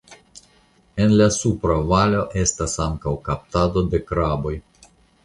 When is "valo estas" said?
1.91-2.73